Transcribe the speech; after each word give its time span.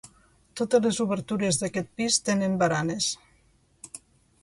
Totes 0.61 0.81
les 0.87 1.01
obertures 1.05 1.61
d'aquest 1.65 1.93
pis 2.01 2.19
tenen 2.31 2.59
baranes. 2.65 3.15